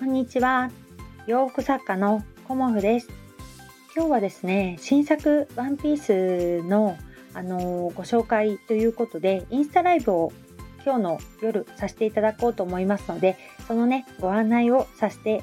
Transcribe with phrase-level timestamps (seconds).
[0.00, 0.70] こんにちは。
[1.26, 3.08] 洋服作家のコモフです。
[3.94, 6.96] 今日はですね新作ワンピースの
[7.34, 10.32] あのー、ご紹介ということでインスタライブを
[10.86, 13.36] 今日の夜させていただこうと思いますので
[13.68, 15.42] そのねご案内をさせて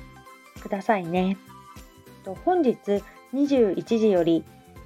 [0.60, 1.38] くださいね。
[2.44, 3.04] 本日
[3.36, 4.44] 21時より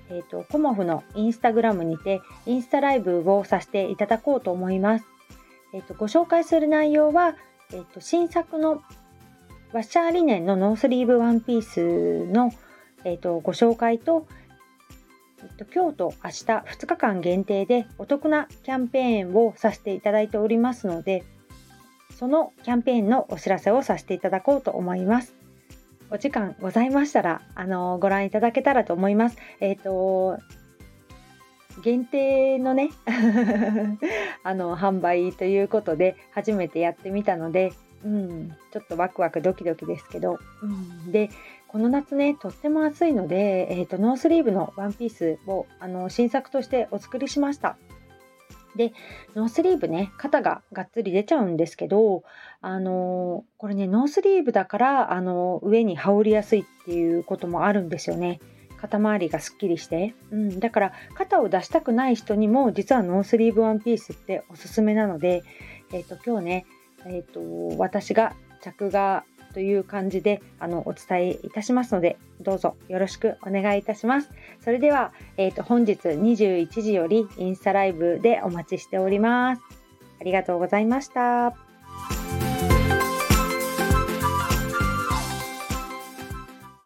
[0.10, 5.06] えーと、コモフのインスタグラムにてインスタライブをさせていただこうと思います。
[5.74, 7.38] えーと、ご紹介する内容は、
[7.72, 8.84] えーと、新作の
[9.74, 12.54] ワッシャーリネンのノースリーブワンピースの、
[13.06, 14.28] えー、とご紹介と、
[15.40, 21.24] えー、と今日と明日2日間限定でお得なキャンペーンをさせていただいておりますので
[22.22, 25.34] そのキャンペーンのお知らせをさせていただこうと思います。
[26.12, 29.38] お時間ございましたら、あのご覧いただけたらと思います。
[29.62, 30.38] えっ、ー、と、
[31.82, 32.90] 限定のね
[34.44, 37.72] あの販売ということで初めてやってみたので、
[38.04, 41.30] うん、ちょっとワクワクドキドキですけど、うん、で
[41.68, 47.78] この夏ねとっても暑いので、えーと、ノースリーブのワンピースをあの新作としてお作りしました。
[48.76, 48.94] で、
[49.36, 52.24] ノースリーブね、肩ががっつり出ちゃうんですけど、
[52.62, 58.40] あのー、これね、ノースリーブだから、あのー、上に羽織りやすいっていうこともあるんですよね。
[58.78, 60.16] 肩周りがすっきりして。
[60.32, 65.44] うん、だから肩を出したくない人にも実はノースリーブワンピースっておすすめなので、
[65.94, 66.66] えっ、ー、と今日ね、
[67.06, 67.42] えっ、と
[67.78, 69.24] 私が着画
[69.54, 74.32] という感じであのお伝えいたしますのでどうぞよろしくお願いいたします。
[74.64, 79.62] それでは、えーと、本日21時よりインスタライブでお待ちしております。
[80.20, 81.71] ありがとうございました。